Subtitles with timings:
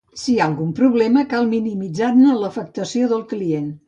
[0.19, 3.69] Si hi ha algun problema, cal minimitzar-ne l'afectació del client.